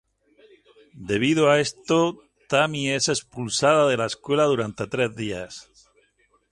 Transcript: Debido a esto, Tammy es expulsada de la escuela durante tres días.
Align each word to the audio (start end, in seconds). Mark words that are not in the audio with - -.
Debido 1.11 1.51
a 1.51 1.59
esto, 1.59 2.17
Tammy 2.49 2.89
es 2.89 3.07
expulsada 3.07 3.87
de 3.87 3.97
la 3.97 4.07
escuela 4.07 4.45
durante 4.45 4.87
tres 4.87 5.15
días. 5.15 5.69